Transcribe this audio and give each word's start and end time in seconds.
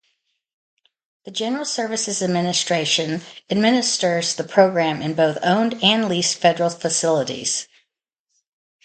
The 1.25 1.31
General 1.31 1.63
Services 1.63 2.23
Administration 2.23 3.21
administers 3.51 4.33
the 4.33 4.43
program 4.43 4.99
in 4.99 5.13
both 5.13 5.37
owned 5.43 5.77
and 5.83 6.09
leased 6.09 6.39
federal 6.39 6.71
facilities. 6.71 7.67